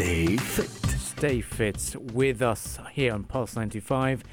Stay 0.00 0.38
fit. 0.38 0.70
Stay 0.98 1.40
fit 1.42 1.94
with 2.14 2.40
us 2.40 2.78
here 2.90 3.12
on 3.12 3.22
Pulse 3.22 3.54
95. 3.54 4.24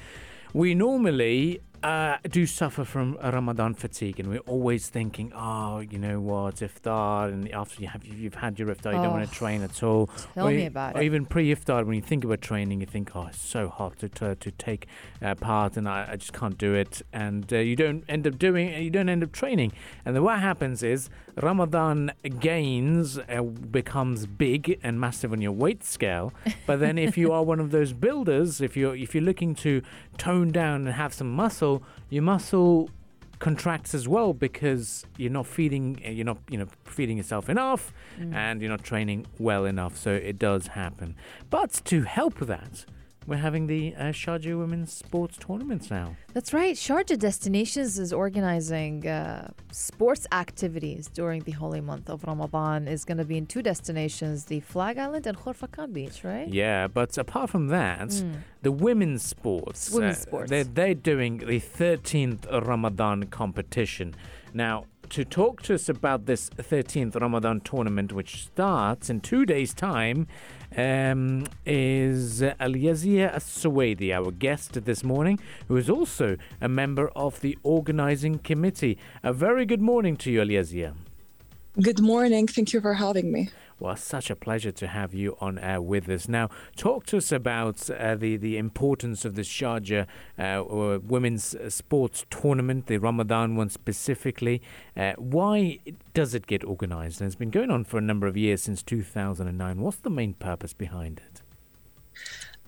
We 0.54 0.74
normally 0.74 1.60
uh, 1.82 2.16
do 2.28 2.44
suffer 2.46 2.84
from 2.84 3.16
Ramadan 3.22 3.74
fatigue, 3.74 4.18
and 4.20 4.28
we're 4.28 4.38
always 4.40 4.88
thinking, 4.88 5.32
oh, 5.34 5.80
you 5.80 5.98
know 5.98 6.20
what, 6.20 6.56
iftar, 6.56 7.32
and 7.32 7.50
after 7.52 7.80
you 7.82 7.88
have 7.88 8.04
you've 8.04 8.34
had 8.34 8.58
your 8.58 8.68
iftar, 8.68 8.92
you 8.94 9.02
don't 9.02 9.10
want 9.12 9.22
Oh, 9.22 9.26
to 9.26 9.32
train 9.32 9.62
at 9.62 9.82
all. 9.82 10.08
tell 10.34 10.48
or, 10.48 10.50
me 10.50 10.66
about 10.66 10.96
or 10.96 11.00
it. 11.00 11.04
even 11.04 11.24
pre-iftar, 11.26 11.84
when 11.86 11.94
you 11.96 12.02
think 12.02 12.24
about 12.24 12.40
training, 12.40 12.80
you 12.80 12.86
think, 12.86 13.14
oh, 13.14 13.26
it's 13.28 13.40
so 13.40 13.68
hard 13.68 13.98
to 14.00 14.08
to, 14.08 14.34
to 14.36 14.50
take 14.52 14.86
uh, 15.22 15.34
part, 15.34 15.76
and 15.76 15.88
I, 15.88 16.08
I 16.12 16.16
just 16.16 16.32
can't 16.32 16.56
do 16.58 16.74
it, 16.74 17.02
and 17.12 17.52
uh, 17.52 17.58
you 17.58 17.76
don't 17.76 18.04
end 18.08 18.26
up 18.26 18.38
doing, 18.38 18.72
you 18.82 18.90
don't 18.90 19.08
end 19.08 19.22
up 19.22 19.32
training, 19.32 19.72
and 20.04 20.14
then 20.16 20.22
what 20.22 20.40
happens 20.40 20.82
is 20.82 21.10
Ramadan 21.40 22.10
gains 22.40 23.18
uh, 23.18 23.42
becomes 23.42 24.26
big 24.26 24.78
and 24.82 25.00
massive 25.00 25.32
on 25.32 25.40
your 25.40 25.52
weight 25.52 25.84
scale, 25.84 26.32
but 26.66 26.80
then 26.80 26.98
if 26.98 27.16
you 27.16 27.30
are 27.32 27.42
one 27.44 27.60
of 27.60 27.70
those 27.70 27.92
builders, 27.92 28.60
if 28.60 28.76
you're 28.76 28.96
if 28.96 29.14
you're 29.14 29.22
looking 29.24 29.54
to 29.56 29.82
tone 30.16 30.50
down 30.50 30.86
and 30.86 30.94
have 30.94 31.12
some 31.14 31.30
muscle, 31.32 31.67
your 32.10 32.22
muscle 32.22 32.90
contracts 33.38 33.94
as 33.94 34.08
well 34.08 34.32
because 34.32 35.06
you're 35.16 35.36
not 35.40 35.46
feeding 35.46 35.86
uh, 36.04 36.10
you're 36.10 36.30
not 36.32 36.38
you 36.50 36.58
know 36.58 36.68
feeding 36.84 37.16
yourself 37.16 37.48
enough 37.48 37.92
and 38.32 38.60
you're 38.60 38.74
not 38.76 38.82
training 38.82 39.24
well 39.38 39.64
enough 39.64 39.96
so 39.96 40.10
it 40.12 40.36
does 40.38 40.68
happen 40.82 41.14
but 41.48 41.70
to 41.84 42.02
help 42.02 42.36
that 42.40 42.84
we're 43.28 43.36
having 43.36 43.66
the 43.66 43.94
uh, 43.94 44.04
Sharjah 44.04 44.58
Women's 44.58 44.90
Sports 44.90 45.36
Tournaments 45.36 45.90
now. 45.90 46.16
That's 46.32 46.54
right. 46.54 46.74
Sharjah 46.74 47.18
Destinations 47.18 47.98
is 47.98 48.10
organizing 48.10 49.06
uh, 49.06 49.50
sports 49.70 50.26
activities 50.32 51.10
during 51.12 51.42
the 51.42 51.52
holy 51.52 51.82
month 51.82 52.08
of 52.08 52.24
Ramadan. 52.24 52.88
Is 52.88 53.04
going 53.04 53.18
to 53.18 53.26
be 53.26 53.36
in 53.36 53.44
two 53.44 53.60
destinations: 53.60 54.46
the 54.46 54.60
Flag 54.60 54.96
Island 54.96 55.26
and 55.26 55.36
Khorfakan 55.36 55.92
Beach. 55.92 56.24
Right? 56.24 56.48
Yeah, 56.48 56.86
but 56.86 57.18
apart 57.18 57.50
from 57.50 57.68
that, 57.68 58.12
the 58.62 58.72
women's 58.72 59.22
sports, 59.22 59.90
Mm. 59.90 59.94
Women's 59.94 60.16
uh, 60.18 60.20
sports. 60.20 60.50
they're, 60.50 60.64
they're 60.64 60.94
doing 60.94 61.38
the 61.38 61.60
13th 61.60 62.50
Ramadan 62.66 63.24
competition. 63.24 64.14
Now, 64.54 64.84
to 65.10 65.24
talk 65.24 65.62
to 65.62 65.74
us 65.74 65.88
about 65.88 66.26
this 66.26 66.50
13th 66.50 67.18
Ramadan 67.18 67.60
tournament, 67.60 68.12
which 68.12 68.44
starts 68.44 69.08
in 69.08 69.20
two 69.20 69.46
days' 69.46 69.72
time, 69.72 70.26
um, 70.76 71.46
is 71.64 72.42
Alyazeyah 72.42 73.32
As 73.32 73.44
Suwaidi, 73.44 74.12
our 74.12 74.30
guest 74.30 74.84
this 74.84 75.02
morning, 75.02 75.38
who 75.68 75.76
is 75.76 75.88
also 75.88 76.36
a 76.60 76.68
member 76.68 77.08
of 77.16 77.40
the 77.40 77.56
organizing 77.62 78.38
committee. 78.38 78.98
A 79.22 79.32
very 79.32 79.64
good 79.64 79.80
morning 79.80 80.16
to 80.18 80.30
you, 80.30 80.40
Alyazeyah. 80.40 80.94
Good 81.80 82.00
morning. 82.00 82.46
Thank 82.46 82.72
you 82.72 82.80
for 82.80 82.94
having 82.94 83.30
me. 83.32 83.48
Well, 83.80 83.94
such 83.94 84.28
a 84.28 84.34
pleasure 84.34 84.72
to 84.72 84.88
have 84.88 85.14
you 85.14 85.36
on 85.40 85.56
air 85.58 85.80
with 85.80 86.08
us. 86.08 86.28
Now, 86.28 86.50
talk 86.74 87.06
to 87.06 87.18
us 87.18 87.30
about 87.30 87.88
uh, 87.88 88.16
the, 88.16 88.36
the 88.36 88.56
importance 88.56 89.24
of 89.24 89.36
the 89.36 89.42
Sharjah 89.42 90.06
uh, 90.36 90.98
Women's 91.00 91.54
Sports 91.72 92.26
Tournament, 92.28 92.86
the 92.88 92.98
Ramadan 92.98 93.54
one 93.54 93.70
specifically. 93.70 94.60
Uh, 94.96 95.12
why 95.16 95.78
does 96.12 96.34
it 96.34 96.48
get 96.48 96.64
organized? 96.64 97.20
And 97.20 97.28
it's 97.28 97.36
been 97.36 97.50
going 97.50 97.70
on 97.70 97.84
for 97.84 97.98
a 97.98 98.00
number 98.00 98.26
of 98.26 98.36
years, 98.36 98.62
since 98.62 98.82
2009. 98.82 99.80
What's 99.80 99.98
the 99.98 100.10
main 100.10 100.34
purpose 100.34 100.72
behind 100.72 101.20
it? 101.24 101.42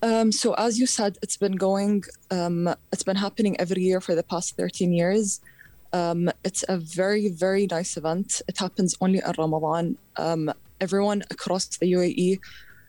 Um, 0.02 0.30
so, 0.30 0.54
as 0.54 0.78
you 0.78 0.86
said, 0.86 1.18
it's 1.22 1.36
been 1.36 1.56
going, 1.56 2.04
um, 2.30 2.72
it's 2.92 3.02
been 3.02 3.16
happening 3.16 3.58
every 3.60 3.82
year 3.82 4.00
for 4.00 4.14
the 4.14 4.22
past 4.22 4.56
13 4.56 4.92
years. 4.92 5.40
Um, 5.92 6.30
it's 6.44 6.64
a 6.68 6.78
very, 6.78 7.28
very 7.30 7.66
nice 7.66 7.96
event. 7.96 8.42
It 8.46 8.58
happens 8.58 8.94
only 9.00 9.18
in 9.18 9.32
Ramadan. 9.36 9.98
Everyone 10.80 11.22
across 11.30 11.66
the 11.66 11.92
UAE, 11.92 12.40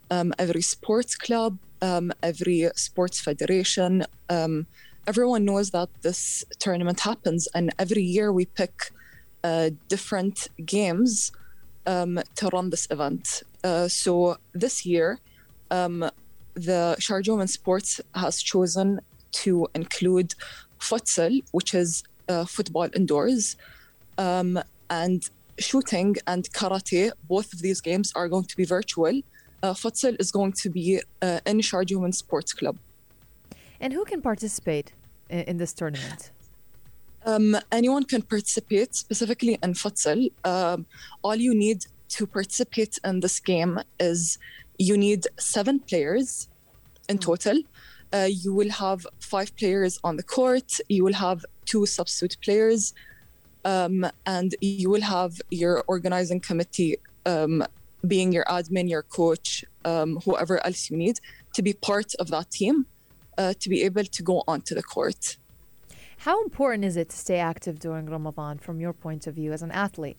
um, 0.09 0.33
every 0.37 0.61
sports 0.61 1.15
club, 1.15 1.57
um, 1.81 2.11
every 2.21 2.69
sports 2.75 3.19
federation, 3.19 4.05
um, 4.29 4.67
everyone 5.07 5.45
knows 5.45 5.71
that 5.71 5.89
this 6.01 6.43
tournament 6.59 6.99
happens. 7.01 7.47
And 7.55 7.73
every 7.79 8.03
year 8.03 8.31
we 8.31 8.45
pick 8.45 8.91
uh, 9.43 9.71
different 9.87 10.47
games 10.65 11.31
um, 11.85 12.19
to 12.35 12.47
run 12.49 12.69
this 12.69 12.87
event. 12.91 13.43
Uh, 13.63 13.87
so, 13.87 14.37
this 14.53 14.85
year, 14.85 15.19
um, 15.69 16.09
the 16.53 16.95
Sharjah 16.99 17.29
Women's 17.29 17.53
Sports 17.53 18.01
has 18.13 18.41
chosen 18.41 19.01
to 19.31 19.67
include 19.73 20.35
futsal, 20.79 21.41
which 21.51 21.73
is 21.73 22.03
uh, 22.27 22.45
football 22.45 22.89
indoors, 22.93 23.55
um, 24.17 24.59
and 24.89 25.29
shooting 25.59 26.15
and 26.27 26.51
karate. 26.51 27.11
Both 27.27 27.53
of 27.53 27.61
these 27.61 27.81
games 27.81 28.11
are 28.15 28.27
going 28.27 28.45
to 28.45 28.57
be 28.57 28.65
virtual. 28.65 29.21
Uh, 29.63 29.73
futsal 29.73 30.15
is 30.19 30.31
going 30.31 30.53
to 30.53 30.69
be 30.69 31.01
uh, 31.21 31.39
in 31.45 31.59
Sharjah 31.59 31.95
Women's 31.95 32.17
Sports 32.17 32.53
Club. 32.53 32.77
And 33.79 33.93
who 33.93 34.05
can 34.05 34.21
participate 34.21 34.93
in, 35.29 35.41
in 35.41 35.57
this 35.57 35.73
tournament? 35.73 36.31
Um, 37.25 37.55
anyone 37.71 38.03
can 38.03 38.23
participate, 38.23 38.95
specifically 38.95 39.59
in 39.61 39.73
futsal. 39.73 40.31
Um, 40.43 40.85
all 41.23 41.35
you 41.35 41.53
need 41.53 41.85
to 42.09 42.25
participate 42.25 42.97
in 43.03 43.19
this 43.19 43.39
game 43.39 43.79
is 43.99 44.39
you 44.79 44.97
need 44.97 45.27
seven 45.37 45.79
players 45.79 46.49
in 47.07 47.19
total. 47.19 47.61
Uh, 48.13 48.27
you 48.29 48.53
will 48.53 48.71
have 48.71 49.05
five 49.19 49.55
players 49.55 49.99
on 50.03 50.17
the 50.17 50.23
court. 50.23 50.79
You 50.89 51.03
will 51.03 51.13
have 51.13 51.45
two 51.65 51.85
substitute 51.85 52.37
players, 52.41 52.93
um, 53.65 54.07
and 54.25 54.55
you 54.61 54.89
will 54.89 55.01
have 55.01 55.41
your 55.49 55.83
organizing 55.87 56.39
committee, 56.39 56.97
um, 57.25 57.63
being 58.07 58.31
your 58.31 58.45
admin, 58.45 58.89
your 58.89 59.03
coach, 59.03 59.63
um, 59.85 60.19
whoever 60.25 60.65
else 60.65 60.89
you 60.89 60.97
need, 60.97 61.19
to 61.53 61.61
be 61.61 61.73
part 61.73 62.15
of 62.15 62.29
that 62.29 62.51
team, 62.51 62.85
uh, 63.37 63.53
to 63.59 63.69
be 63.69 63.83
able 63.83 64.03
to 64.03 64.23
go 64.23 64.43
onto 64.47 64.73
the 64.73 64.83
court. 64.83 65.37
How 66.17 66.43
important 66.43 66.85
is 66.85 66.97
it 66.97 67.09
to 67.09 67.17
stay 67.17 67.39
active 67.39 67.79
during 67.79 68.05
Ramadan 68.05 68.59
from 68.59 68.79
your 68.79 68.93
point 68.93 69.27
of 69.27 69.35
view 69.35 69.53
as 69.53 69.61
an 69.61 69.71
athlete? 69.71 70.17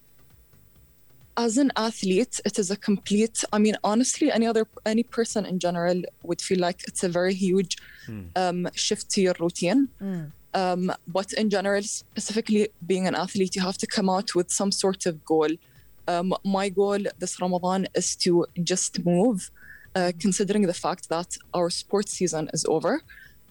as 1.37 1.57
an 1.57 1.73
athlete 1.77 2.41
it 2.45 2.59
is 2.59 2.71
a 2.71 2.77
complete 2.77 3.43
i 3.53 3.59
mean 3.59 3.77
honestly 3.83 4.31
any 4.31 4.47
other 4.47 4.67
any 4.85 5.03
person 5.03 5.47
in 5.47 5.59
general 5.59 6.03
would 6.23 6.41
feel 6.43 6.59
like 6.59 6.83
it's 6.87 7.03
a 7.03 7.09
very 7.09 7.35
huge 7.35 7.77
um, 8.37 8.69
shift 8.75 9.11
to 9.11 9.23
your 9.23 9.35
routine 9.41 9.89
um, 10.55 10.93
but 11.07 11.33
in 11.35 11.51
general 11.51 11.83
specifically 11.83 12.69
being 12.87 13.07
an 13.07 13.15
athlete 13.15 13.57
you 13.57 13.63
have 13.63 13.79
to 13.79 13.87
come 13.87 14.09
out 14.09 14.35
with 14.35 14.51
some 14.51 14.73
sort 14.73 15.07
of 15.07 15.25
goal. 15.25 15.49
Um, 16.09 16.35
my 16.45 16.69
goal 16.69 16.99
this 17.19 17.41
ramadan 17.41 17.87
is 17.95 18.17
to 18.17 18.47
just 18.63 19.05
move 19.05 19.51
uh, 19.95 20.13
considering 20.19 20.67
the 20.67 20.75
fact 20.75 21.09
that 21.09 21.37
our 21.55 21.71
sports 21.71 22.13
season 22.13 22.49
is 22.53 22.65
over. 22.65 23.03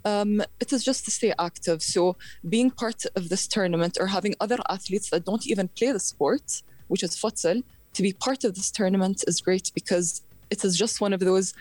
Um, 0.04 0.42
it 0.60 0.74
is 0.74 0.84
just 0.84 1.06
to 1.06 1.12
stay 1.12 1.32
active. 1.38 1.84
So 1.84 2.16
being 2.50 2.72
part 2.72 3.06
of 3.16 3.30
this 3.30 3.48
tournament 3.48 3.98
or 4.02 4.08
having 4.08 4.34
other 4.40 4.58
athletes 4.68 5.12
that 5.12 5.26
don't 5.26 5.46
even 5.46 5.68
play 5.68 5.92
the 5.92 6.00
sport 6.00 6.64
which 6.92 7.04
is 7.04 7.16
futsal, 7.16 7.64
to 7.94 8.02
be 8.02 8.12
part 8.12 8.44
of 8.44 8.54
this 8.56 8.70
tournament 8.70 9.24
is 9.26 9.40
great 9.40 9.72
because 9.74 10.22
it 10.50 10.66
is 10.66 10.78
just 10.78 11.00
one 11.00 11.14
of 11.14 11.22
those 11.22 11.54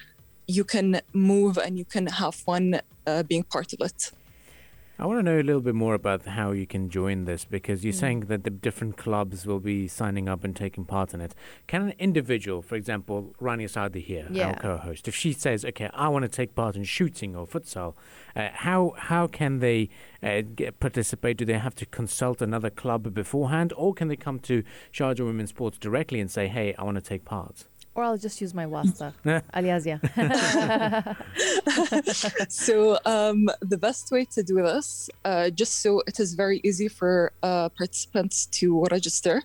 you 0.48 0.64
can 0.64 1.00
move 1.12 1.56
and 1.56 1.78
you 1.78 1.84
can 1.84 2.08
have 2.08 2.34
fun 2.34 2.80
uh, 3.06 3.22
being 3.22 3.44
part 3.44 3.72
of 3.72 3.80
it. 3.80 4.10
I 5.00 5.06
want 5.06 5.18
to 5.18 5.22
know 5.22 5.40
a 5.40 5.42
little 5.42 5.62
bit 5.62 5.74
more 5.74 5.94
about 5.94 6.26
how 6.26 6.50
you 6.50 6.66
can 6.66 6.90
join 6.90 7.24
this 7.24 7.46
because 7.46 7.82
you're 7.84 7.94
saying 7.94 8.26
that 8.26 8.44
the 8.44 8.50
different 8.50 8.98
clubs 8.98 9.46
will 9.46 9.58
be 9.58 9.88
signing 9.88 10.28
up 10.28 10.44
and 10.44 10.54
taking 10.54 10.84
part 10.84 11.14
in 11.14 11.22
it. 11.22 11.34
Can 11.66 11.80
an 11.88 11.94
individual, 11.98 12.60
for 12.60 12.74
example, 12.74 13.34
Rania 13.40 13.70
Saadi 13.70 14.02
here, 14.02 14.26
Yeah. 14.30 14.48
our 14.48 14.56
co-host, 14.56 15.08
if 15.08 15.14
she 15.14 15.32
says, 15.32 15.64
"Okay, 15.64 15.88
I 15.94 16.08
want 16.08 16.24
to 16.24 16.28
take 16.28 16.54
part 16.54 16.76
in 16.76 16.84
shooting 16.84 17.34
or 17.34 17.46
futsal," 17.46 17.94
uh, 18.36 18.50
how 18.52 18.92
how 18.98 19.26
can 19.26 19.60
they 19.60 19.88
uh, 20.22 20.42
get, 20.42 20.78
participate? 20.80 21.38
Do 21.38 21.46
they 21.46 21.58
have 21.58 21.74
to 21.76 21.86
consult 21.86 22.42
another 22.42 22.68
club 22.68 23.14
beforehand, 23.14 23.72
or 23.78 23.94
can 23.94 24.08
they 24.08 24.16
come 24.16 24.38
to 24.40 24.62
Sharjah 24.92 25.24
Women's 25.24 25.48
Sports 25.48 25.78
directly 25.78 26.20
and 26.20 26.30
say, 26.30 26.46
"Hey, 26.48 26.74
I 26.74 26.84
want 26.84 26.96
to 26.96 27.02
take 27.02 27.24
part"? 27.24 27.64
Or 27.94 28.04
I'll 28.04 28.18
just 28.18 28.40
use 28.40 28.54
my 28.54 28.66
wasta, 28.66 29.12
Alyazeyah. 29.54 30.00
so 32.50 32.98
um, 33.04 33.48
the 33.60 33.76
best 33.76 34.10
way 34.12 34.24
to 34.26 34.42
do 34.42 34.62
this, 34.62 35.10
uh, 35.24 35.50
just 35.50 35.82
so 35.82 36.02
it 36.06 36.20
is 36.20 36.34
very 36.34 36.60
easy 36.62 36.88
for 36.88 37.32
uh, 37.42 37.68
participants 37.70 38.46
to 38.46 38.84
register, 38.92 39.42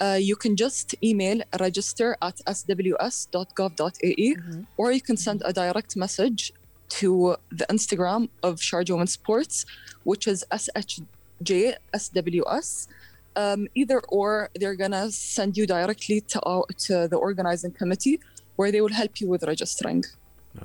uh, 0.00 0.18
you 0.20 0.36
can 0.36 0.54
just 0.56 0.94
email 1.02 1.42
register 1.58 2.16
at 2.22 2.36
sws.gov.ae 2.46 4.36
or 4.76 4.92
you 4.92 5.00
can 5.00 5.16
send 5.16 5.42
a 5.44 5.52
direct 5.52 5.96
message 5.96 6.52
to 6.88 7.36
the 7.50 7.66
Instagram 7.66 8.28
of 8.42 8.56
Sharjah 8.56 8.90
Women 8.90 9.06
Sports, 9.06 9.64
which 10.04 10.26
is 10.26 10.44
SHJSWS. 10.50 12.88
Um, 13.40 13.60
either 13.80 13.98
or, 14.18 14.28
they're 14.60 14.80
gonna 14.84 15.06
send 15.36 15.50
you 15.58 15.64
directly 15.76 16.18
to, 16.32 16.38
our, 16.50 16.64
to 16.86 16.94
the 17.12 17.18
organizing 17.28 17.72
committee 17.80 18.16
where 18.56 18.70
they 18.72 18.82
will 18.84 18.96
help 19.02 19.14
you 19.20 19.26
with 19.32 19.42
registering. 19.54 20.02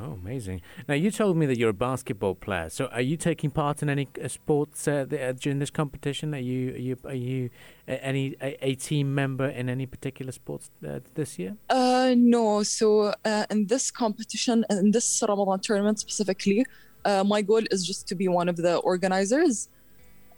Oh, 0.01 0.13
amazing! 0.23 0.59
Now 0.87 0.95
you 0.95 1.11
told 1.11 1.37
me 1.37 1.45
that 1.45 1.57
you're 1.59 1.75
a 1.79 1.81
basketball 1.89 2.35
player. 2.45 2.69
So 2.69 2.83
are 2.87 3.05
you 3.09 3.17
taking 3.17 3.51
part 3.51 3.83
in 3.83 3.87
any 3.95 4.07
uh, 4.23 4.27
sports 4.27 4.87
uh, 4.87 5.05
th- 5.07 5.21
uh, 5.21 5.33
during 5.43 5.59
this 5.59 5.69
competition? 5.69 6.33
Are 6.33 6.45
you 6.51 6.73
are 6.73 6.83
you 6.87 6.97
are 7.05 7.21
you 7.29 7.49
uh, 7.87 7.97
any 8.11 8.35
a, 8.41 8.69
a 8.69 8.71
team 8.87 9.13
member 9.13 9.47
in 9.59 9.69
any 9.69 9.85
particular 9.85 10.31
sports 10.31 10.71
uh, 10.87 11.01
this 11.13 11.37
year? 11.37 11.53
Uh, 11.69 12.15
no. 12.17 12.63
So 12.63 13.13
uh, 13.23 13.45
in 13.51 13.67
this 13.67 13.91
competition, 13.91 14.65
in 14.71 14.89
this 14.89 15.23
Ramadan 15.29 15.59
tournament 15.59 15.99
specifically, 15.99 16.65
uh, 17.09 17.23
my 17.23 17.43
goal 17.43 17.61
is 17.69 17.85
just 17.85 18.07
to 18.07 18.15
be 18.15 18.27
one 18.27 18.49
of 18.49 18.57
the 18.57 18.77
organizers. 18.77 19.69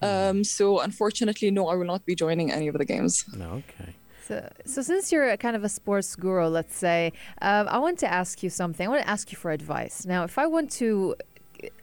Um, 0.01 0.44
so 0.44 0.79
unfortunately, 0.79 1.49
no, 1.51 1.67
I 1.67 1.75
will 1.75 1.85
not 1.85 2.05
be 2.05 2.15
joining 2.15 2.51
any 2.51 2.67
of 2.67 2.77
the 2.77 2.85
games. 2.85 3.25
No, 3.35 3.63
okay. 3.63 3.95
So, 4.27 4.47
so 4.65 4.81
since 4.81 5.11
you're 5.11 5.29
a 5.29 5.38
kind 5.38 5.55
of 5.55 5.63
a 5.63 5.69
sports 5.69 6.15
guru, 6.15 6.47
let's 6.47 6.75
say, 6.75 7.13
um, 7.41 7.67
I 7.69 7.79
want 7.79 7.97
to 7.99 8.07
ask 8.11 8.44
you 8.44 8.49
something. 8.49 8.85
I 8.85 8.89
want 8.89 9.01
to 9.03 9.09
ask 9.09 9.31
you 9.31 9.38
for 9.38 9.51
advice. 9.51 10.05
Now, 10.05 10.23
if 10.25 10.38
I 10.38 10.45
want 10.47 10.69
to 10.73 11.15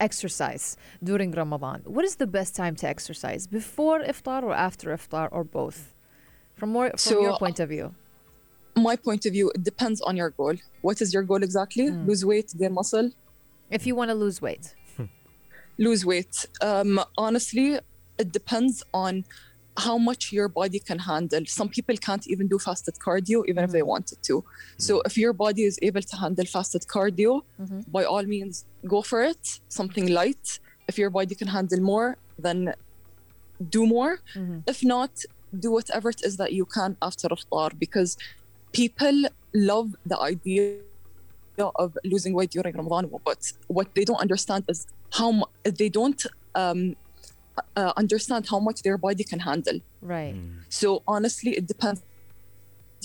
exercise 0.01 0.77
during 1.03 1.33
Ramadan, 1.33 1.83
what 1.85 2.05
is 2.05 2.17
the 2.17 2.27
best 2.27 2.55
time 2.55 2.77
to 2.77 2.87
exercise? 2.89 3.47
Before 3.47 4.01
iftar 4.01 4.43
or 4.43 4.53
after 4.55 4.91
iftar 4.95 5.29
or 5.33 5.43
both? 5.45 5.93
From 6.55 6.71
more 6.71 6.91
from 6.91 6.99
So, 6.99 7.21
your 7.23 7.37
point 7.39 7.59
of 7.61 7.69
view. 7.71 7.95
My 8.77 8.97
point 8.97 9.25
of 9.27 9.33
view, 9.33 9.51
it 9.55 9.63
depends 9.65 10.01
on 10.03 10.17
your 10.17 10.31
goal. 10.31 10.55
What 10.83 11.01
is 11.01 11.13
your 11.15 11.23
goal 11.23 11.43
exactly? 11.43 11.91
Lose 11.91 12.25
weight, 12.25 12.53
gain 12.59 12.75
muscle, 12.75 13.11
If 13.71 13.87
you 13.87 13.95
want 13.97 14.11
to 14.11 14.15
lose 14.15 14.41
weight. 14.43 14.75
lose 15.79 16.05
weight. 16.05 16.47
Um, 16.61 17.01
honestly, 17.17 17.79
it 18.19 18.33
depends 18.33 18.83
on 18.93 19.25
how 19.77 19.99
much 19.99 20.33
your 20.33 20.49
body 20.49 20.79
can 20.79 21.01
handle. 21.01 21.45
Some 21.47 21.69
people 21.69 21.97
can't 21.97 22.27
even 22.29 22.47
do 22.47 22.59
fasted 22.59 22.95
cardio, 22.95 23.45
even 23.49 23.65
if 23.65 23.71
they 23.71 23.83
wanted 23.83 24.23
to. 24.23 24.45
So, 24.79 24.95
mm-hmm. 24.95 25.07
if 25.07 25.19
your 25.19 25.33
body 25.33 25.65
is 25.65 25.79
able 25.83 26.03
to 26.03 26.17
handle 26.17 26.45
fasted 26.45 26.83
cardio, 26.83 27.43
mm-hmm. 27.61 27.81
by 27.91 28.05
all 28.05 28.23
means, 28.23 28.65
go 28.87 29.03
for 29.03 29.23
it. 29.23 29.61
Something 29.69 30.07
light. 30.13 30.61
If 30.87 30.99
your 30.99 31.11
body 31.11 31.35
can 31.35 31.49
handle 31.49 31.81
more, 31.81 32.17
then 32.39 32.75
do 33.69 33.87
more. 33.87 34.19
Mm-hmm. 34.37 34.59
If 34.67 34.85
not, 34.85 35.25
do 35.59 35.71
whatever 35.71 36.11
it 36.11 36.23
is 36.25 36.37
that 36.37 36.53
you 36.53 36.65
can 36.65 36.97
after 37.03 37.29
iftar 37.29 37.79
because 37.79 38.17
people 38.73 39.25
love 39.55 39.95
the 40.05 40.19
idea 40.21 40.79
of 41.77 41.97
losing 42.05 42.35
weight 42.35 42.51
during 42.51 42.75
Ramadan, 42.77 43.11
but 43.25 43.53
what 43.69 43.95
they 43.95 44.05
don't 44.05 44.21
understand 44.21 44.65
is 44.69 44.87
how 45.13 45.31
mu- 45.31 45.53
they 45.63 45.89
don't 45.89 46.27
um, 46.57 46.97
uh, 47.77 47.93
understand 47.97 48.49
how 48.51 48.61
much 48.61 48.83
their 48.83 48.99
body 48.99 49.25
can 49.25 49.41
handle. 49.41 49.79
Right. 50.01 50.37
So 50.69 51.03
honestly, 51.07 51.53
it 51.53 51.67
depends 51.67 52.03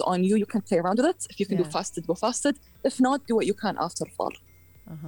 on 0.03 0.23
you. 0.23 0.35
You 0.37 0.45
can 0.45 0.61
play 0.61 0.77
around 0.77 0.97
with 0.97 1.07
it. 1.13 1.21
If 1.29 1.39
you 1.39 1.45
can 1.45 1.57
Yeah. 1.57 1.63
do 1.65 1.69
fasted, 1.69 2.07
go 2.07 2.15
fasted. 2.15 2.55
If 2.83 2.99
not, 2.99 3.17
do 3.27 3.35
what 3.37 3.45
you 3.45 3.53
can 3.53 3.75
after 3.79 4.05
iftar. 4.05 4.31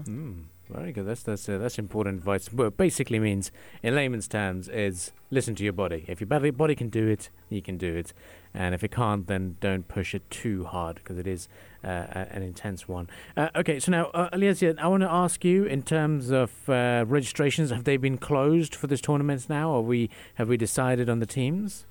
Mm, 0.08 0.46
very 0.73 0.91
good. 0.91 1.06
That's 1.06 1.23
that's 1.23 1.47
uh, 1.50 1.57
that's 1.57 1.77
important 1.79 2.18
advice. 2.19 2.51
Well, 2.51 2.68
it 2.68 2.77
basically 2.77 3.19
means, 3.19 3.51
in 3.83 3.95
layman's 3.95 4.27
terms, 4.27 4.68
is 4.69 5.12
listen 5.29 5.56
to 5.56 5.63
your 5.63 5.73
body. 5.73 6.06
If 6.07 6.19
your 6.21 6.27
body 6.27 6.50
body 6.51 6.75
can 6.75 6.89
do 6.89 7.07
it, 7.07 7.29
you 7.50 7.62
can 7.62 7.77
do 7.77 7.95
it, 7.95 8.13
and 8.53 8.73
if 8.75 8.83
it 8.83 8.91
can't, 8.91 9.27
then 9.27 9.57
don't 9.59 9.88
push 9.88 10.13
it 10.15 10.29
too 10.29 10.65
hard 10.65 10.95
because 10.95 11.18
it 11.18 11.27
is 11.27 11.47
uh, 11.83 11.88
a- 12.12 12.27
an 12.35 12.44
intense 12.44 12.88
one. 12.88 13.09
Uh, 13.38 13.50
okay, 13.56 13.79
so 13.79 13.91
now, 13.91 14.06
uh, 14.13 14.29
Alyazeyah, 14.29 14.79
I 14.79 14.88
want 14.88 15.01
to 15.01 15.12
ask 15.12 15.44
you 15.44 15.65
in 15.65 15.81
terms 15.83 16.29
of 16.31 16.51
uh, 16.69 17.06
registrations, 17.07 17.69
have 17.71 17.83
they 17.83 17.97
been 17.97 18.18
closed 18.18 18.73
for 18.75 18.88
this 18.88 19.01
tournament 19.01 19.50
now, 19.50 19.71
or 19.71 19.81
we 19.83 20.09
have 20.35 20.47
we 20.50 20.57
decided 20.57 21.09
on 21.09 21.19
the 21.19 21.25
teams? 21.25 21.85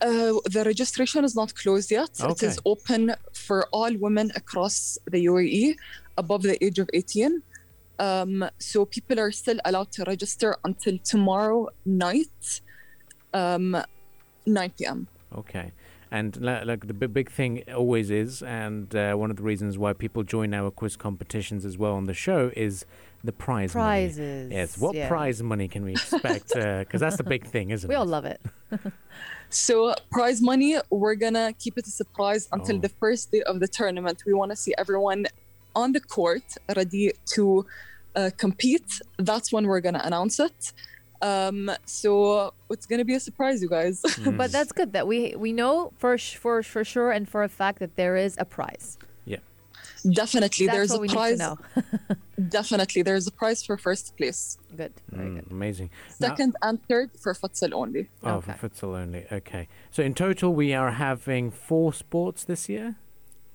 Uh, 0.00 0.34
the 0.52 0.62
registration 0.66 1.24
is 1.24 1.34
not 1.34 1.54
closed 1.54 1.90
yet. 1.90 2.10
It 2.18 2.24
Okay. 2.24 2.46
is 2.48 2.58
open 2.66 3.14
for 3.32 3.66
all 3.72 3.90
women 3.96 4.30
across 4.36 4.98
the 5.10 5.24
UAE 5.26 5.76
above 6.18 6.42
the 6.42 6.62
age 6.62 6.78
of 6.78 6.90
18. 6.92 7.42
Um, 7.98 8.48
so 8.58 8.84
people 8.84 9.20
are 9.20 9.30
still 9.32 9.58
allowed 9.64 9.92
to 9.92 10.04
register 10.04 10.56
until 10.64 10.98
tomorrow 10.98 11.68
night, 11.84 12.60
um, 13.32 13.76
9 14.46 14.72
p.m. 14.76 15.08
Okay. 15.36 15.72
And 16.10 16.40
like 16.40 16.86
the 16.86 16.94
big, 16.94 17.12
big 17.12 17.30
thing 17.30 17.64
always 17.74 18.08
is, 18.10 18.40
and 18.42 18.94
uh, 18.94 19.14
one 19.14 19.30
of 19.30 19.36
the 19.36 19.42
reasons 19.42 19.76
why 19.78 19.92
people 19.94 20.22
join 20.22 20.54
our 20.54 20.70
quiz 20.70 20.96
competitions 20.96 21.64
as 21.64 21.76
well 21.76 21.94
on 21.94 22.04
the 22.06 22.14
show 22.14 22.52
is 22.56 22.84
the 23.24 23.32
prize 23.32 23.74
money. 23.74 23.84
Prizes. 23.84 24.52
Yes. 24.52 24.78
What 24.78 24.94
yeah. 24.94 25.08
prize 25.08 25.42
money 25.42 25.66
can 25.66 25.84
we 25.84 25.92
expect? 25.92 26.52
Because 26.54 27.00
that's 27.00 27.16
the 27.16 27.24
big 27.24 27.46
thing, 27.46 27.70
isn't 27.70 27.88
We 27.88 27.94
it? 27.94 27.98
We 27.98 28.00
all 28.00 28.06
love 28.06 28.24
it. 28.26 28.40
So 29.50 29.94
prize 30.10 30.42
money, 30.42 30.76
we're 30.90 31.14
gonna 31.14 31.52
keep 31.52 31.78
it 31.78 31.86
a 31.86 31.90
surprise 31.90 32.48
until 32.52 32.76
Oh. 32.76 32.80
the 32.80 32.88
first 32.88 33.30
day 33.30 33.42
of 33.42 33.60
the 33.60 33.68
tournament. 33.68 34.24
We 34.26 34.34
want 34.34 34.50
to 34.50 34.56
see 34.56 34.74
everyone 34.76 35.26
on 35.74 35.92
the 35.92 36.00
court 36.00 36.42
ready 36.76 37.12
to 37.34 37.66
uh, 38.16 38.30
compete. 38.36 39.00
That's 39.18 39.52
when 39.52 39.66
we're 39.66 39.80
gonna 39.80 40.02
announce 40.04 40.38
it. 40.40 40.72
Um, 41.22 41.70
so 41.86 42.52
it's 42.70 42.86
gonna 42.86 43.04
be 43.04 43.14
a 43.14 43.20
surprise, 43.20 43.62
you 43.62 43.68
guys. 43.68 44.02
Mm. 44.24 44.36
But 44.36 44.52
that's 44.52 44.72
good 44.72 44.92
that 44.92 45.06
we 45.06 45.34
we 45.36 45.52
know 45.52 45.92
for 45.98 46.16
sh- 46.18 46.36
for 46.36 46.62
for 46.62 46.84
sure 46.84 47.10
and 47.12 47.28
for 47.28 47.42
a 47.42 47.48
fact 47.48 47.78
that 47.80 47.96
there 47.96 48.16
is 48.16 48.36
a 48.38 48.44
prize. 48.44 48.98
Yeah, 49.26 49.38
definitely, 50.10 50.66
That's 50.66 50.76
there's 50.76 50.90
what 50.90 50.98
a 50.98 51.00
we 51.02 51.08
prize. 51.08 51.38
need 51.38 51.44
to 51.44 51.56
know. 52.10 52.16
Definitely, 52.48 53.02
there's 53.02 53.26
a 53.26 53.30
prize 53.32 53.62
for 53.64 53.76
first 53.76 54.16
place. 54.16 54.58
Good. 54.76 54.92
Very 55.10 55.28
Mm, 55.30 55.34
good. 55.36 55.50
amazing. 55.50 55.90
Now- 56.20 56.28
Second 56.28 56.56
and 56.62 56.76
third 56.88 57.10
for 57.22 57.32
futsal 57.34 57.72
only. 57.72 58.08
oh, 58.22 58.34
Okay. 58.38 58.52
for 58.58 58.68
futsal 58.68 58.96
only. 59.02 59.24
Okay. 59.30 59.68
So 59.90 60.02
in 60.02 60.14
total, 60.14 60.52
we 60.54 60.74
are 60.74 60.90
having 60.92 61.50
four 61.50 61.92
sports 61.92 62.44
this 62.44 62.68
year. 62.68 62.96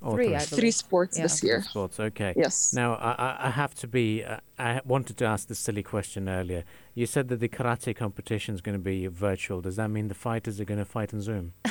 Or 0.01 0.16
Three, 0.16 0.38
Three 0.40 0.72
sports 0.72 1.18
Yeah. 1.18 1.24
this 1.24 1.40
Three 1.42 1.50
year. 1.50 1.62
sports. 1.62 2.00
Okay. 2.00 2.34
Yes. 2.38 2.74
Now 2.74 2.94
I, 2.96 3.12
I, 3.12 3.48
I 3.48 3.50
have 3.50 3.75
to 3.75 3.88
be. 3.88 4.24
Uh, 4.24 4.38
I 4.57 4.80
wanted 4.86 5.18
to 5.18 5.25
ask 5.25 5.48
this 5.50 5.60
silly 5.60 5.84
question 5.84 6.30
earlier. 6.30 6.63
You 6.96 7.06
said 7.06 7.28
that 7.28 7.40
the 7.42 7.50
karate 7.50 7.94
competition 7.96 8.56
is 8.56 8.62
going 8.62 8.78
to 8.78 8.84
be 8.84 9.07
virtual. 9.07 9.60
Does 9.62 9.75
that 9.75 9.90
mean 9.90 10.07
the 10.07 10.13
fighters 10.16 10.60
are 10.62 10.66
going 10.66 10.80
to 10.80 10.86
fight 10.86 11.13
on 11.13 11.22
Zoom? 11.22 11.54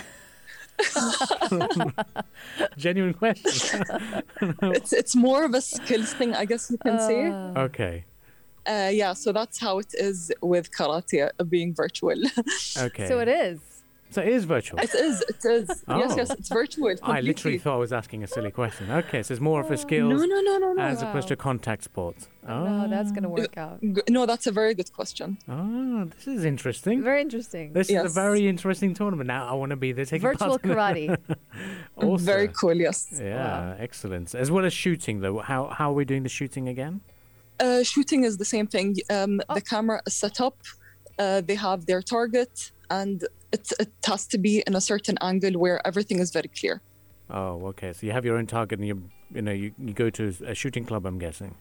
Genuine 2.77 3.15
question. 3.15 3.83
It's 4.63 4.93
it's 4.93 5.17
more 5.17 5.45
of 5.45 5.55
a 5.55 5.61
skills 5.61 6.13
thing, 6.15 6.35
I 6.35 6.45
guess 6.45 6.71
you 6.71 6.79
can 6.79 6.99
say. 7.01 7.27
Uh, 7.27 7.61
okay. 7.67 8.05
Uh, 8.67 8.91
yeah, 8.93 9.15
so 9.15 9.33
that's 9.33 9.59
how 9.59 9.79
it 9.79 9.95
is 9.95 10.31
with 10.43 10.71
karate 10.71 11.31
uh, 11.39 11.45
being 11.45 11.75
virtual. 11.75 12.17
Okay. 12.77 13.09
So 13.09 13.19
it 13.21 13.29
is. 13.29 13.59
So 14.11 14.23
it 14.23 14.29
is 14.29 14.45
virtual. 14.45 14.79
it 14.81 14.95
is. 14.95 15.21
It 15.23 15.45
is. 15.45 15.69
Yes, 15.89 16.13
Oh. 16.13 16.17
yes, 16.17 16.31
it's 16.31 16.49
virtual. 16.49 16.89
It's 16.89 17.01
I 17.03 17.21
literally 17.21 17.59
thought 17.59 17.75
I 17.75 17.79
was 17.79 17.93
asking 17.93 18.23
a 18.25 18.27
silly 18.27 18.51
question. 18.51 18.91
Okay, 18.91 19.23
so 19.23 19.33
it's 19.35 19.41
more 19.41 19.61
of 19.61 19.71
a 19.71 19.77
skill 19.77 20.09
No, 20.09 20.17
no, 20.17 20.41
no, 20.41 20.59
no, 20.59 20.73
no. 20.73 20.83
as 20.83 21.03
opposed 21.03 21.29
to 21.29 21.37
contact 21.37 21.85
sports. 21.85 22.29
Oh, 22.47 22.65
No, 22.65 22.89
that's 22.89 23.13
gonna 23.13 23.29
work 23.29 23.57
out. 23.59 23.79
No, 24.09 24.25
that's 24.27 24.47
a 24.47 24.53
very 24.53 24.75
good 24.75 24.91
question. 24.93 25.37
oh, 25.49 26.05
this 26.15 26.27
is 26.27 26.45
interesting. 26.45 27.03
Very 27.03 27.21
interesting. 27.21 27.73
This 27.75 27.91
is 27.91 28.05
a 28.05 28.09
very 28.09 28.49
interesting 28.49 28.95
tournament. 28.95 29.27
Now 29.29 29.47
I 29.47 29.55
want 29.55 29.71
to 29.71 29.77
be 29.77 29.93
there 29.93 30.05
taking 30.07 30.23
Virtual 30.31 30.59
part 30.59 30.65
in 30.65 30.71
karate. 30.71 31.19
Also. 31.97 32.25
Very 32.25 32.49
cool. 32.49 32.75
Yes. 32.75 32.99
Yeah, 33.21 33.75
excellent. 33.79 34.35
As 34.35 34.51
well 34.51 34.65
as 34.65 34.73
shooting, 34.73 35.21
though. 35.21 35.39
How 35.51 35.61
how 35.79 35.91
are 35.91 35.95
we 36.01 36.05
doing 36.05 36.23
the 36.23 36.29
shooting 36.41 36.69
again? 36.69 37.01
Uh, 37.61 37.83
shooting 37.83 38.25
is 38.25 38.37
the 38.39 38.45
same 38.55 38.67
thing. 38.67 38.89
Um, 39.11 39.41
Oh. 39.49 39.55
The 39.57 39.61
camera 39.73 40.01
is 40.07 40.15
set 40.15 40.41
up. 40.41 40.57
Uh, 41.19 41.41
they 41.49 41.57
have 41.57 41.81
their 41.87 42.03
target, 42.17 42.55
and 43.01 43.17
it, 43.53 43.73
it 43.79 43.93
has 44.07 44.27
to 44.29 44.39
be 44.39 44.63
in 44.67 44.75
a 44.75 44.81
certain 44.81 45.17
angle 45.21 45.59
where 45.59 45.87
everything 45.87 46.19
is 46.19 46.31
very 46.31 46.49
clear. 46.49 46.81
Oh, 47.31 47.67
okay. 47.69 47.93
So 47.93 48.07
you 48.07 48.13
have 48.13 48.25
your 48.25 48.39
own 48.39 48.47
target, 48.47 48.79
and 48.79 48.89
you 48.89 49.03
you 49.35 49.43
know 49.43 49.53
you, 49.53 49.73
you 49.79 49.93
go 49.93 50.11
to 50.11 50.35
a 50.47 50.55
shooting 50.55 50.85
club. 50.85 51.07
I'm 51.07 51.19
guessing. 51.19 51.55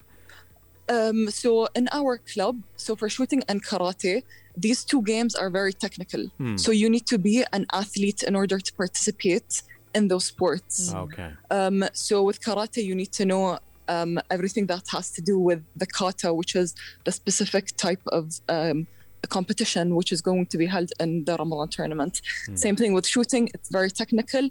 Um, 0.88 1.30
so 1.30 1.68
in 1.74 1.88
our 1.92 2.16
club, 2.16 2.62
so 2.76 2.96
for 2.96 3.10
shooting 3.10 3.42
and 3.48 3.62
karate, 3.62 4.22
these 4.56 4.84
two 4.84 5.02
games 5.02 5.34
are 5.34 5.50
very 5.50 5.74
technical. 5.74 6.28
Hmm. 6.38 6.56
So 6.56 6.72
you 6.72 6.88
need 6.88 7.06
to 7.06 7.18
be 7.18 7.44
an 7.52 7.66
athlete 7.72 8.22
in 8.22 8.34
order 8.34 8.58
to 8.58 8.72
participate 8.72 9.62
in 9.94 10.08
those 10.08 10.24
sports. 10.24 10.94
Okay. 10.94 11.30
Um, 11.50 11.84
so 11.92 12.22
with 12.22 12.40
karate, 12.40 12.82
you 12.82 12.94
need 12.94 13.12
to 13.12 13.26
know 13.26 13.58
um, 13.88 14.18
everything 14.30 14.66
that 14.66 14.84
has 14.92 15.10
to 15.12 15.22
do 15.22 15.38
with 15.38 15.62
the 15.76 15.86
kata, 15.86 16.32
which 16.32 16.54
is 16.56 16.74
the 17.04 17.12
specific 17.12 17.76
type 17.76 18.02
of 18.06 18.40
um, 18.48 18.86
competition 19.26 19.94
which 19.96 20.12
is 20.12 20.20
going 20.22 20.46
to 20.46 20.56
be 20.58 20.66
held 20.66 20.90
in 21.00 21.24
the 21.24 21.36
Ramadan 21.36 21.68
tournament. 21.68 22.22
Same 22.54 22.76
thing 22.76 22.92
with 22.92 23.06
shooting; 23.06 23.50
it's 23.54 23.68
very 23.68 23.90
technical, 23.90 24.48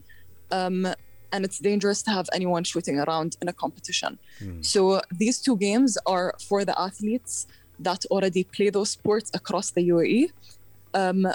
um, 0.51 0.85
and 1.31 1.45
it's 1.45 1.59
dangerous 1.59 2.01
to 2.03 2.11
have 2.11 2.27
anyone 2.33 2.63
shooting 2.63 2.99
around 2.99 3.37
in 3.41 3.47
a 3.47 3.53
competition. 3.53 4.17
So 4.61 5.01
these 5.11 5.39
two 5.39 5.57
games 5.57 5.97
are 6.05 6.35
for 6.47 6.65
the 6.65 6.79
athletes 6.79 7.47
that 7.79 8.05
already 8.07 8.43
play 8.43 8.69
those 8.69 8.89
sports 8.89 9.31
across 9.33 9.71
the 9.71 9.87
UAE. 9.89 10.31
Um, 10.93 11.27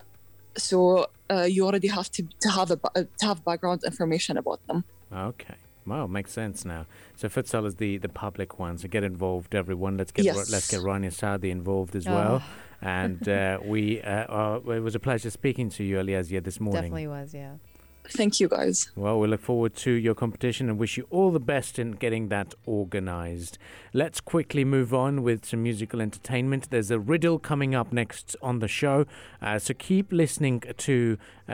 so 0.57 1.07
uh, 1.31 1.43
you 1.45 1.65
already 1.65 1.89
have 1.89 2.11
to, 2.13 2.23
to 2.41 2.49
have 2.51 2.71
a, 2.71 2.77
to 3.05 3.27
have 3.27 3.45
background 3.45 3.85
information 3.85 4.37
about 4.37 4.61
them. 4.67 4.85
Okay. 5.15 5.55
Well, 5.87 6.07
makes 6.09 6.31
sense 6.33 6.65
now. 6.65 6.87
So 7.17 7.29
futsal 7.29 7.67
is 7.67 7.77
the, 7.77 7.99
the 7.99 8.09
public 8.09 8.59
one. 8.59 8.79
So 8.79 8.87
get 8.89 9.03
involved, 9.05 9.55
everyone. 9.55 9.97
Let's 9.97 10.13
get 10.13 10.25
Yes. 10.25 10.51
let's 10.51 10.71
get 10.71 10.81
Rania 10.81 11.13
Saadi 11.13 11.51
involved 11.51 11.97
as 11.97 12.07
Oh. 12.07 12.13
well. 12.15 12.43
And 12.83 13.29
uh, 13.29 13.61
we 13.65 14.03
uh, 14.03 14.11
uh, 14.11 14.61
it 14.73 14.81
was 14.81 14.95
a 14.95 15.01
pleasure 15.01 15.31
speaking 15.31 15.71
to 15.71 15.85
you, 15.85 15.97
Alyazeyah, 15.97 16.43
this 16.43 16.59
morning. 16.61 16.83
Definitely 16.83 17.07
was, 17.07 17.33
yeah. 17.33 17.55
Thank 18.09 18.41
you, 18.41 18.49
guys. 18.49 18.91
Well, 18.97 19.21
we 19.21 19.29
look 19.29 19.41
forward 19.41 19.77
to 19.77 19.93
your 19.93 20.15
competition 20.15 20.69
and 20.69 20.77
wish 20.77 20.97
you 20.97 21.07
all 21.11 21.31
the 21.31 21.39
best 21.39 21.79
in 21.79 21.93
getting 21.93 22.29
that 22.29 22.53
organized. 22.67 23.59
Let's 23.93 24.21
quickly 24.21 24.65
move 24.65 24.93
on 24.93 25.23
with 25.23 25.45
some 25.47 25.63
musical 25.63 26.01
entertainment. 26.01 26.71
There's 26.71 26.91
a 26.91 26.99
riddle 26.99 27.39
coming 27.39 27.77
up 27.77 27.93
next 27.93 28.35
on 28.43 28.59
the 28.59 28.67
show, 28.67 29.07
uh, 29.41 29.59
so 29.61 29.75
keep 29.75 30.13
listening 30.13 30.63
to. 30.79 31.17
Uh, 31.49 31.53